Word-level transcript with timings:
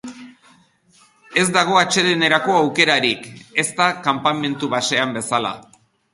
Ez 1.41 1.43
dago 1.57 1.77
atsedenerako 1.81 2.57
aukerarik, 2.61 3.29
ez 3.65 3.67
da 3.83 3.89
kanpamendu 4.09 4.73
basean 4.75 5.17
bezala. 5.21 5.55